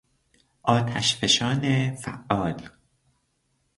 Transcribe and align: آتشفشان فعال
آتشفشان 0.63 1.91
فعال 1.95 2.69